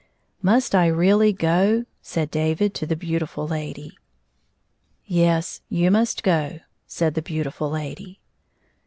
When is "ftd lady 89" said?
3.29-3.91